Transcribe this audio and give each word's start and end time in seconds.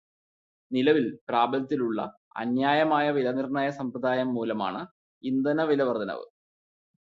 നിലവിൽ 0.71 1.19
പ്രാബല്യത്തിലുള്ള 1.29 1.99
അന്യായമായ 2.37 3.11
വിലനിർണയസമ്പ്രദായം 3.11 4.33
മൂലമാണ് 4.33 4.81
ഇന്ധനവിലവർദ്ധനവ്. 5.23 6.25